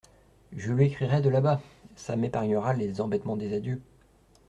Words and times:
Je 0.57 0.73
lui 0.73 0.85
écrirai 0.85 1.21
de 1.21 1.29
là-bas… 1.29 1.61
ça 1.95 2.15
m’épargnera 2.15 2.73
les 2.73 3.01
embêtements 3.01 3.37
des 3.37 3.53
adieux!… 3.55 3.79